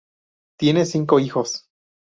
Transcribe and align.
Tiene 0.57 0.87
cinco 0.87 1.19
hijos. 1.19 1.69